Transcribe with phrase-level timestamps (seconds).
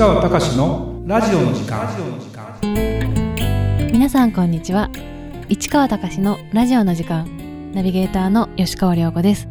[0.00, 1.86] 川隆のラジオの時間。
[3.92, 4.88] 皆さんこんにちは。
[5.50, 7.72] 市川隆のラジオの時間。
[7.74, 9.46] ナビゲーターの吉川良子です。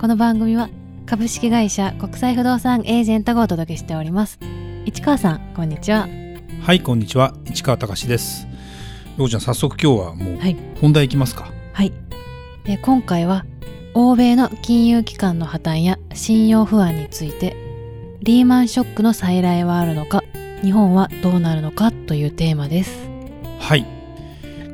[0.00, 0.70] この番組は
[1.06, 4.40] 株式会社国際不動産エージェントがお届けしております。
[4.86, 6.08] 市川さんこんにちは。
[6.62, 7.32] はいこんにちは。
[7.44, 8.48] 市川隆です。
[9.16, 10.56] ようちゃん早速今日はもうはい。
[10.80, 11.52] 本題いきますか。
[11.72, 11.92] はい。
[12.64, 13.46] で今回は
[13.94, 17.65] 欧米の金融機関の破綻や信用不安について
[18.22, 20.22] リーマンショックの再来はあるのか
[20.62, 23.08] 日本はどうなるのかというテーマです。
[23.58, 23.86] はい。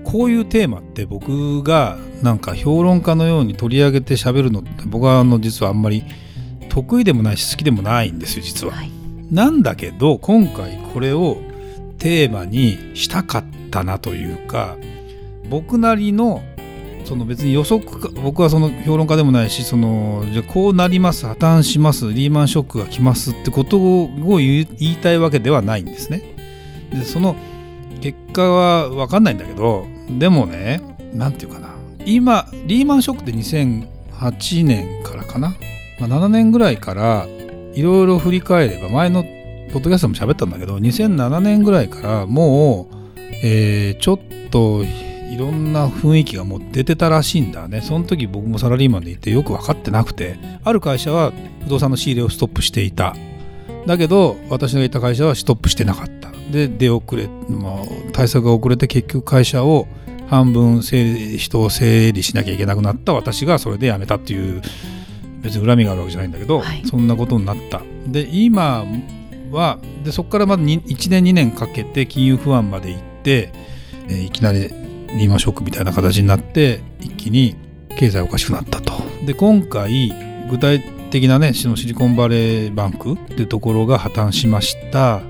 [0.05, 6.05] こういうテーマって僕がなんか評論家のように取り上げて喋るのって僕はあの実はあんまり
[6.69, 8.75] 得意でもないし好きでもないんですよ実は。
[8.75, 8.91] はい。
[9.31, 11.39] なんだけど今回これを
[11.99, 14.77] テーマにしたかったなというか
[15.49, 16.43] 僕なりの
[17.05, 26.23] その別に予測か僕はその評論家でもないしそのじゃこうなります破綻しますリーマンショックが来ますってことを言いたいわけではないんですね。
[26.91, 27.37] でその
[28.01, 29.87] 結果は分かんないんだけど
[30.19, 30.81] でもね
[31.13, 35.55] なんていうかな今リーマンショックって2008年からかな、
[36.01, 37.27] まあ、7年ぐらいから
[37.75, 39.23] いろいろ振り返れば前の
[39.73, 42.97] ポッドキャストも喋ったんだけど2007年ぐらいからもう、
[43.45, 44.19] えーちょっ
[44.51, 44.85] と
[45.33, 47.81] いろんな雰囲気がもう出てたらしいんだね。
[47.81, 50.37] その時僕もサラリーマンでいてよく分かってなくて。
[50.63, 51.33] ある会社は
[51.65, 53.17] 不動産の仕入れをストップしていた。
[53.87, 56.31] だけど私がいた会社はストップしてなかった。
[56.51, 59.89] で出遅れ、まあ、対策が遅れて結局会社を
[60.29, 63.15] 半分人を整理しなきゃいけなくなった。
[63.15, 64.61] 私がそれで辞めたっていう
[65.41, 66.83] 別に恨みがあるわけじゃないんだけど、はい。
[66.85, 67.81] そんなことになった。
[68.07, 68.85] で今
[69.51, 73.51] はでそこからまだ1年2年かけて金融不安まで行って、
[74.09, 77.57] えーいきなりリーマンショックみたいな形になって一気に
[77.97, 78.93] 経済おかしくなったと。
[79.27, 80.13] で今回
[80.51, 85.21] 具体的なねシリコンバレーバンクっていうところが破綻しました。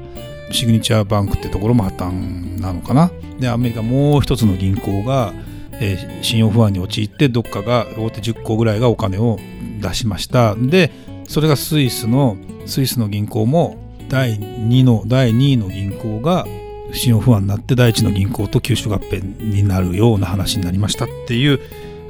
[0.50, 3.10] シグニチャーバンクってところも破綻なのかな。
[3.40, 5.32] でアメリカもう一つの銀行が、
[5.80, 9.38] えー信用不安に陥ってどっかが大手10個ぐらいがお金を
[9.80, 10.54] 出しました。
[10.54, 10.92] で
[11.26, 13.76] それがスイスのスイスの銀行も
[14.08, 16.46] 第2の第2位の銀行が
[16.92, 21.60] 信用不安になって第一の銀行と吸収合併になるような話になりましたっていう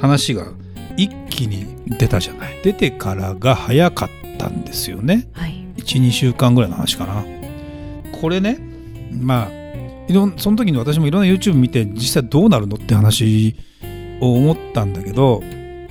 [0.01, 0.47] 話が
[0.97, 1.67] 一気に
[1.99, 2.61] 出たじゃない。
[2.63, 5.29] 出てからが早かったんですよね。
[5.33, 5.65] はい。
[5.77, 7.25] 12週間ぐらいの話かな。
[8.21, 8.59] これね
[9.21, 9.63] まあ
[10.09, 13.57] いろんその時に私もいろんな YouTube 見て実際どうなるのって話
[14.21, 15.43] を思ったんだけど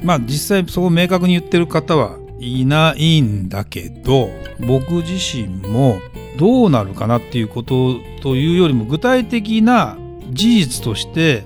[0.03, 4.29] まあ実際そう明確に言ってる方はいないんだけど
[4.59, 5.99] 僕自身も
[6.37, 9.97] どうなるかなっていうことというよりも具体的な
[10.31, 11.43] 事実として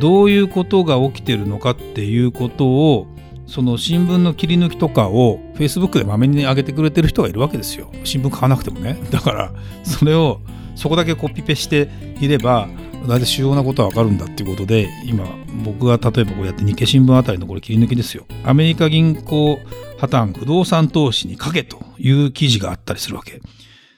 [0.00, 3.06] どういうことが起きてるのかっていうことを
[3.46, 7.90] その新聞の切り抜きとかを Facebook でまめに上げてくれてる人がいるわけですよ。
[8.04, 8.98] 新聞買わなくてもね。
[9.10, 9.52] だから
[9.84, 10.40] それを
[10.74, 11.88] そこだけコピペして
[12.20, 12.68] いれば
[13.06, 15.24] 大体主要なことはわかるんだっていうことで今
[15.64, 18.26] 僕が例えばこうやって日経新聞あたりのこれ切り抜きですよ。
[18.44, 19.58] アメリカ銀行
[19.98, 23.40] 破綻不動産投資にかけという記事があったりするわけ。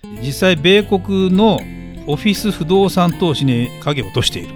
[0.04, 1.60] 実際米国の
[2.06, 4.54] オフィス不動産投資に影を落としている。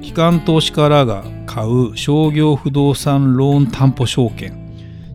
[0.00, 4.64] 機関投資家らが買う商業不動産ローン担保証券。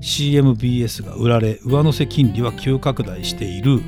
[0.01, 3.81] CMBS が売られ上乗せ金利は急拡大している。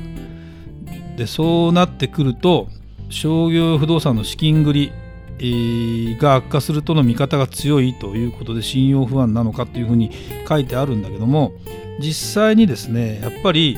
[1.16, 2.68] でそうなってくると
[3.10, 4.90] 商業不動産の資金繰
[5.38, 10.10] りが悪化するとの見方が強いということで信用不安なのかというふうに
[10.48, 11.52] 書いてあるんだけども
[12.00, 13.76] 実際にですねやっぱり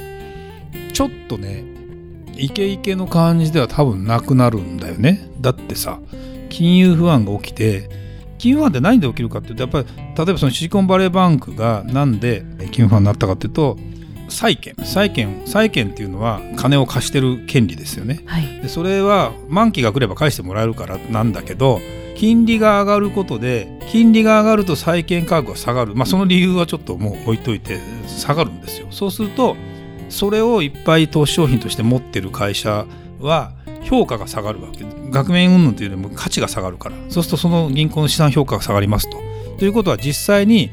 [0.92, 1.75] ちょっとね
[2.38, 5.28] イケイケの感じでは多分なくなるんだよね。
[5.40, 5.98] だってさ
[6.48, 7.88] 金融不安が起きて
[8.38, 9.86] 金融不安って何で起きるかっていうとやっぱり
[10.16, 13.76] 例えばそのシリコンバレーバンクがなんで金融不安になったかっていうと
[14.28, 18.22] 債券債券債券っていうのは金を貸してる権利ですよね。
[18.26, 18.60] はい。
[18.62, 21.80] でそれは満期が来れば返してもらえるからなんだけど
[22.16, 28.88] 金利が上がることで金利が上がると債券価格が下がる、まあ、その理由はちょっともう置いといて下がるんですよ。
[28.90, 29.56] そうすると
[30.08, 32.86] それをいっぱい投資商品として持ってる会社
[33.20, 34.84] は評価が下がるわけ。
[35.10, 36.96] 額面云々というよりも価値が下がるから。
[37.08, 39.18] そうするとその銀行の資産評価が下がりますと。
[39.58, 40.70] ということは実際に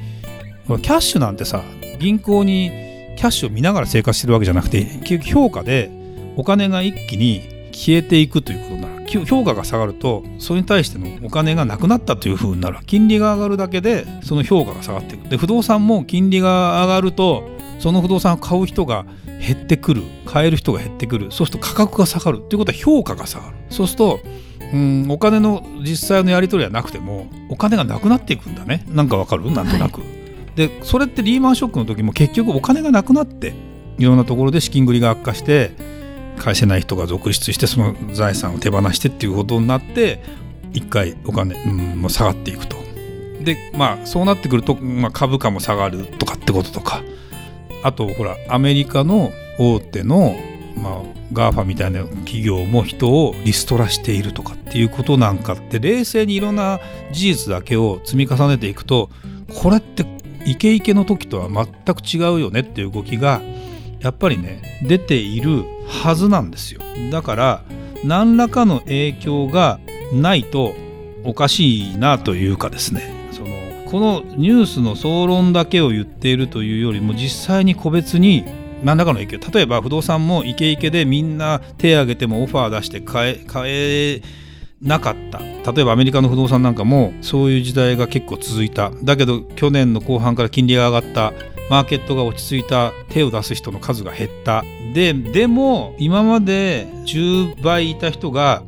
[0.67, 1.63] キャッシュなんてさ
[1.99, 2.71] 銀行に
[3.17, 5.91] キャッシュを見ながら生活してるわけじゃなくて結局評価で
[6.35, 7.41] お金が一気に
[7.71, 8.93] 消えていくということになる。
[9.25, 12.79] 評価が下がるとそれに対してのお金がなくなったというふうになる。
[12.87, 15.29] 金利が上がるだけでその評価が下がっていく。
[15.29, 17.47] で不動産も金利が上がると
[17.83, 23.57] その不動産を買う人が減ってくる買える人が減ってくるそうすると価格が下がるということは評価が下がる。
[23.69, 24.21] そうすると
[24.71, 28.85] うんお金の実際のやり取りはなくてもお金がなくなっていくんだね。
[28.87, 29.51] なんかわかる？
[29.51, 30.01] なんとなく、
[30.55, 33.53] でそれってリーマンショックの時も結局お金がなくなって
[33.97, 35.71] いろんなところで資金繰りが悪化して
[36.39, 40.23] 返せない人が続出してその財産を手放してっていうことになって
[40.71, 42.77] 一回お金、うん、もう下がっていくと。
[43.41, 47.03] でまあそうなってくると、まあ、株価も下がるとかってこととか
[47.83, 50.35] あとほらアメリカの大手の、
[50.75, 51.01] まあ、
[51.33, 56.79] ガーファみたいな企業も人をリストラしているとかっていうことなんかって冷静にいろんな
[57.11, 59.09] 事実だけを積み重ねていくと
[59.61, 60.05] これって
[60.45, 63.41] イケイケの時とは全く違うよねっていう動きが
[63.99, 66.81] やっぱりね出ているはずなんですよ。
[67.11, 67.63] だから
[68.03, 69.79] 何らかの影響が
[70.11, 70.73] ないと
[71.23, 73.22] おかしいなというかですね。
[73.93, 78.43] このニュースの総論だけを言っているというよりも実際に個別に
[78.83, 84.21] 何らかの影響例えば不動産もイケイケでみんな手を挙げてもオファー出して買え買え
[84.81, 85.37] なかった。
[85.71, 88.89] 例えばアメリカの不動産なんかもそういう時代が結構続いた。
[89.03, 91.31] だけど去年の後半から金利が上がった。
[91.69, 92.93] マーケットが落ち着いた。
[93.09, 94.63] 手を出す人の数が減った。
[94.95, 98.63] ででも今まで10倍いた人が、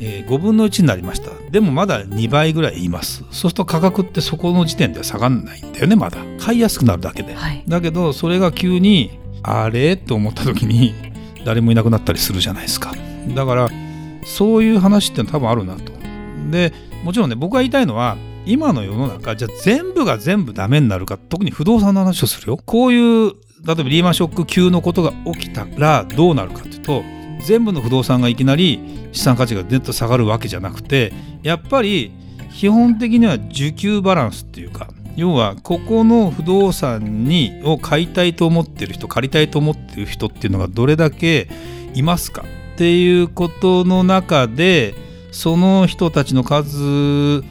[0.00, 1.30] えー、5分の1になりました。
[1.50, 3.18] でもまだ2倍ぐらいいます。
[3.18, 6.18] そうすると価格ってそこの時点では下がんないんだよねまだ。
[6.38, 9.96] 買いやすくなるだけで、はい、だけどそれが急にあれ？
[9.96, 10.94] と思った時に
[11.44, 12.94] 誰もいなくなったりするじゃないですか。
[13.34, 13.68] だから
[14.24, 15.92] そういう話って多分あるなと。
[16.50, 16.72] で
[17.04, 18.16] もちろんね僕が言いたいのは
[18.46, 22.56] 今の世の中じゃあ全部が全部ダメになるか特に不動産の話をするよ。
[22.56, 23.34] こういう
[23.66, 27.02] 例えばリーマンショック級のことが起きたらどうなるかっていうと
[27.40, 32.12] 全部の不動産がいきなり資産価値がデッと下がるわけじゃなくてやっぱり
[32.52, 41.48] 基本的には需給バランスっていうか要はここの不動産にを買いたいと思ってる人借りたいと思ってる人っていうのがどれだけ
[41.94, 42.44] いますか
[42.74, 44.94] っていうことの中で
[45.32, 47.42] その人たちの数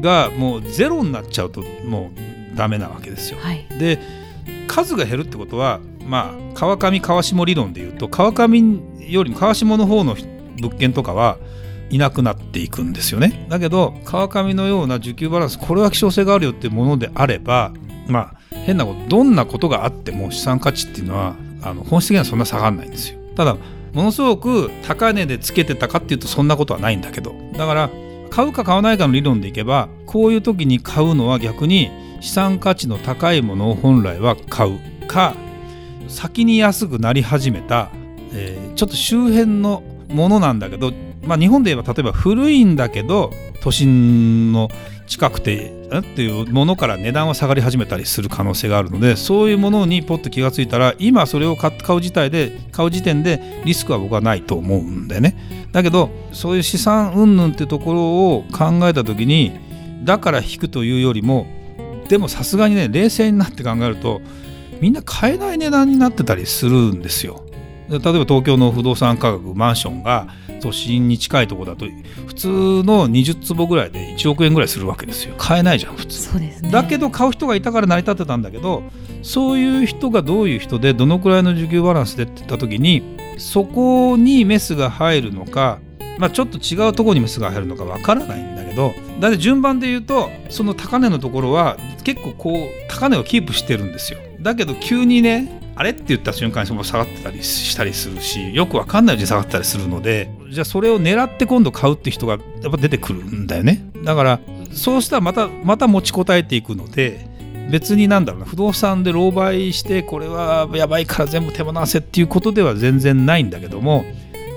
[0.00, 2.10] がもうゼロになっちゃうとも
[2.54, 3.38] うダメなわけですよ。
[3.40, 3.98] はい、で
[4.68, 8.58] 数が減るってことはまあ川上川下理論でいうと川上
[9.08, 10.16] よりも川下の方の
[10.60, 11.38] 物件とかは
[11.90, 13.46] いなくなっていくんですよね。
[13.48, 17.72] だけど川上のような需給バランスこれは希少性があるよっていうものであれば
[18.08, 23.18] まあ変なことどんなことがあっても資産価値っていうのはあの本質的にはそんな下がらないんですよ。
[23.36, 23.56] ただ
[23.92, 27.90] ものすごく高値でつけてたかっていうとそんなことはないんだけどだから
[28.30, 35.34] 買うか買わないかの理論でいけばこういう時に買うのは逆に資産価値の高いものを本来は買うか
[36.08, 37.90] 先に安くなり始めた、
[38.32, 40.92] えー、ちょっと周辺のものなんだけど、
[41.22, 43.30] まあ、日本で言えば例えば古いんだけど
[43.62, 44.68] 都心の
[45.06, 55.68] 近くてっていうものから値段は下がり始めたりする可能性があるのでそういうものにポッと気がついたら今それを買う自体で買う時点でリスクは僕はないと思うんだよね。
[55.72, 58.00] だけどそういう資産云々っていうところ
[58.34, 59.52] を考えた時に
[60.04, 61.46] だから引くというよりも
[62.08, 64.20] でもさすがにね冷静になって考えると
[64.80, 67.44] みんな買えない値段になってたりするんですよ。
[67.88, 70.26] 例えば東京の不動産価格マンションが
[70.60, 71.86] 都心に近いところだと
[72.26, 75.34] 普通の20坪ぐらいで1億円ぐらいするわけですよ。
[75.38, 76.20] 買えないじゃん普通。
[76.20, 78.82] そうです、ね、だけど買う人がいたから成り立ってたんだけど
[79.22, 85.78] そういう人がどういう人でどのくらいの需給バランスでって言った時にそこにメスが入るのか
[86.18, 103.84] まあ、ちょっと違うところにメスが入るのかわからないんだけどだって順番で言うとその高値のところは結構こう高値をキープしてるんですよだけど急にねあれって言った瞬間に下がってたりしたりするしよくわかんないうちに下がったりするのでじゃあそれを狙って今度買うって人がやっぱ出てくるんだよね。
[104.04, 104.40] だから
[104.72, 107.26] そうしたらまたまた持ちこたえていくので
[107.70, 114.04] 別になんだろうな不動産で狼狽してこれはやばいから全部手放せっていうことでは全然ないんだけども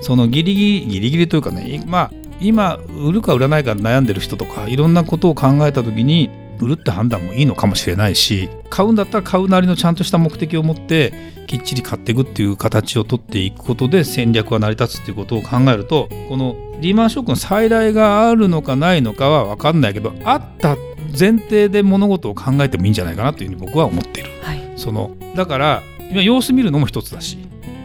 [0.02, 6.30] そのギリギリギリギリというかねまあ今売るか売らないか悩んでる人とかいろんなことを考えた時に
[6.64, 11.12] 売るって判断もいいのかもしれないし買うんだったら買うなりのちゃんとした目的を持って
[11.46, 20.76] きっちり買っていくっていう形をとっていくことで戦略が成り立つっていうことを考えるとこのリーマンショックの再来があるのかないのかは分かんないけどあった
[21.18, 24.30] 前提で物事を考えてもいいんじゃないかなというふうに僕は思っている。
[24.42, 27.38] はい、そのだから今様子見るのも一つだし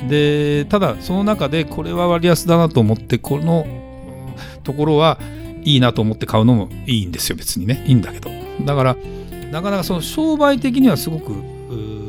[0.08, 3.66] でただその中でこれは割安だなと思ってこの
[4.64, 5.20] ところは
[5.64, 7.84] いいなと思って買うのもいいんですよ別にね。
[7.88, 8.30] いいんだけど
[8.62, 8.98] だから
[9.52, 11.34] なかなかその商売的にはすごく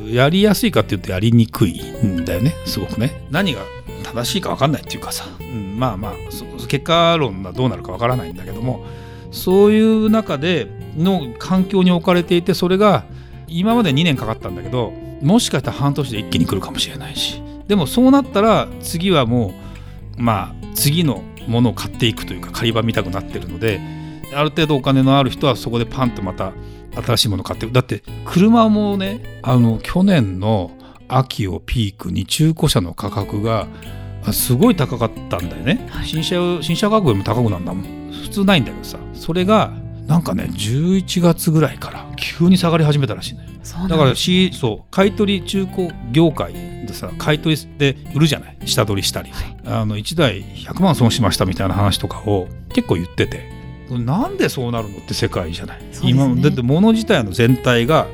[0.09, 2.55] やりやすいかっていうとやりにくいんだよね。
[2.65, 3.23] すごくね。
[3.31, 3.63] 何が
[4.03, 6.13] 正しいか分かんないっていうかさ、うん、まあまあ
[6.69, 8.85] 結果論がどうなるか分からないんだけども。
[9.33, 13.05] そういう中での環境に置かれていてそれが
[13.49, 17.43] 今まで2年かかったんだけどもしかしたら半年で一気に来るかもしれないし。
[17.69, 19.53] でもそうなったら次はも
[20.19, 23.81] うまあ次のものを買っていくというか狩り場見たくなってるので
[24.35, 26.53] ある程度お金のある人はそこでパンとまた
[27.05, 30.71] 新しいもの買ってだって車もねあの去年の
[31.09, 33.69] 秋をピークに中古車の価格が
[34.33, 36.07] すごい高かったんだよね、はい。
[36.07, 38.13] 新車新車価格よりも高くなんだもん。
[38.25, 38.99] 普通ないんだけどさ。
[39.15, 39.73] それが
[40.07, 43.37] なんかね11月ぐらいから急に下がり始めたらしいん
[43.89, 43.97] だ。
[43.97, 48.59] からしそう買い取り中古業界でさ買い取りで売るじゃない。
[48.65, 49.33] 下取りしたり。
[49.33, 53.56] さ、あの1台100万損しましたみたいな話とかを結構言ってて
[53.91, 55.91] なんでそうなるのって世界じゃない、ね。
[56.03, 58.07] 今だって物自体の全体が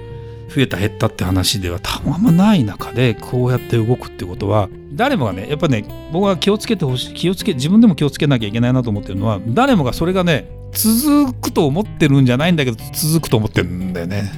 [0.55, 14.31] 増えた減ったって話ではたまんまない中でこうやって動くってことは誰もがねやっぱね僕は気をつけてほしい気をつけ自分でも気をつけなきゃいけないなと思ってるのは誰もがそれがね続くと思ってるんじゃないんだけど続くと思ってるんだよね。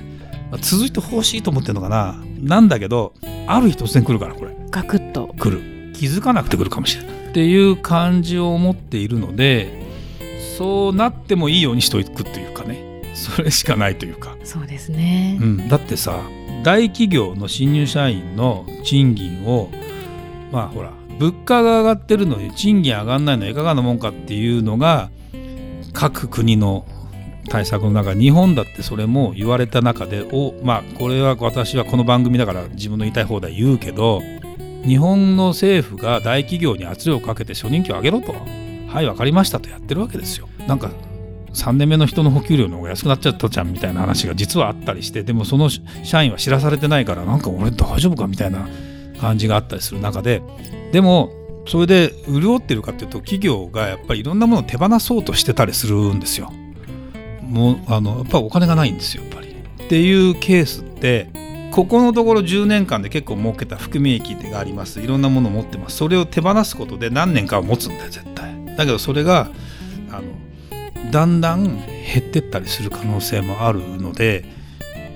[0.52, 2.22] まあ続いてほしいと思ってるのかな？
[2.40, 3.12] なんだけど
[3.48, 4.54] ある日突然来るからこれ。
[4.70, 5.34] ガクッと。
[5.38, 5.92] 来る。
[5.94, 7.14] 気づかなくて来るかもしれない。
[7.30, 9.83] っていう感じを持っているので
[10.56, 12.94] そうなってもいいようにしておくというかね。
[13.14, 15.38] それしかないというか、そうですね。
[15.40, 16.20] う、ん、だってさ
[16.64, 19.70] 大企業の新入社員の賃金を
[20.50, 25.10] まあほら物価が上がってるのに賃金上がんないのはいかがなもんかっていうのが
[25.92, 26.86] 各国の
[27.48, 34.22] 対策の中日本だってそれも言われた中でおまあこれは私はこの番組だから自分の言いたい放題言うけど
[34.84, 38.34] 日本の政府が大企業に圧力をかけて初任給を上げろと
[38.94, 40.92] はい分かりましたとやってるわけですよなんか
[41.52, 48.68] 3年目の人の補給料の方が安くなっちゃったじゃんみたいな話が実はあったりしてでもその社員は知らされてないからなんか俺大丈夫かみたいな
[49.20, 50.42] 感じがあったりする中で
[50.92, 51.32] でも
[51.66, 56.52] それで潤ってるかっていうと企業がやっぱりいろんなものを手放そうとしてたりするんですよ。
[57.42, 59.48] もうあのやっぱお金がないんですよやっぱり。
[59.48, 61.30] っていうケースって
[61.74, 68.33] ここのところ10年間で結構儲けた含み益がありますいろんなものを持ってますそれを手放すことで何年かは持つんだよ絶対
[68.76, 69.50] だけどそれが
[70.10, 74.44] あのだんだん減ってったりする可能性もあるので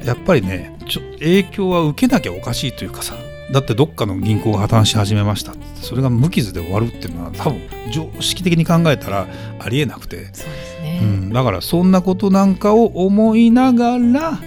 [0.04, 3.14] やっぱりねちょ影響は受けなきゃおかしいというかさ
[3.52, 5.54] だってどっかの銀行が破綻し始めました。
[5.76, 9.26] それが無傷で終わるっていうのは多分常識的に考えたら
[9.58, 10.16] ありえなくて。
[10.16, 14.38] そうですね、うん、だからそんなことなんかを思いながら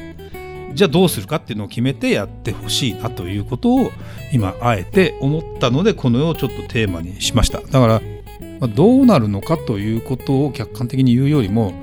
[0.73, 3.91] じゃあどうするかっていうのを決めてやってほしいなということを
[4.31, 7.59] 今あえて思ったのでこの絵をちょっとテーマにしました。
[7.59, 8.01] だから
[8.61, 11.73] まあどうなるのかということを客観的に言うよりも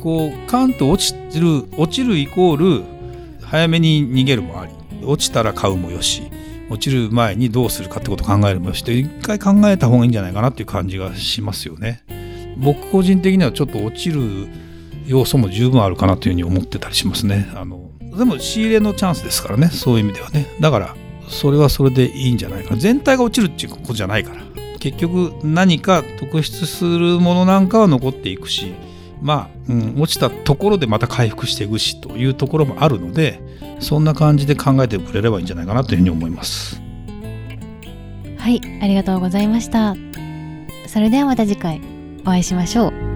[0.00, 2.84] こうカンと落ちる落ちるイコール
[3.42, 4.72] 早めに逃げるもあり
[5.04, 6.22] 落ちたら買うもよし
[6.70, 12.04] 落ちる前にどうするかってことを考えるもよしって一回考えた方がいいんじゃないかなっていう感じがしますよね。
[12.56, 14.48] 僕個人的にはちょっと落ちる
[15.06, 17.50] 要素も十分あるかなというふうに思ってたりしますね。
[17.56, 20.96] あのでも仕入れのチャンスですからねそういう意味ではねだから
[21.28, 24.42] それはそれでいいんじゃないかな全体が落ちるっていうことじゃないから
[24.80, 28.74] 結局何か特筆するものなんかは残っていくし
[29.22, 33.40] まあ、うん、落ちたところでまた回復していくしというところもあるので
[33.78, 36.80] そんな感じで考えてくれればいいんじゃないかなというふうに思います。
[38.38, 39.94] はいありがとうございました
[40.86, 41.80] それではまた次回
[42.22, 43.09] お会いしましょう